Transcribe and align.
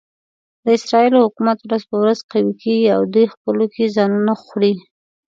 د 0.63 0.65
اسرایلو 0.77 1.19
حکومت 1.25 1.57
ورځ 1.65 1.83
په 1.89 1.95
ورځ 2.01 2.19
قوي 2.31 2.53
کېږي 2.63 2.89
او 2.95 3.01
دوی 3.13 3.25
خپلو 3.33 3.65
کې 3.73 3.93
ځانونه 3.95 4.33
خوري. 4.43 4.73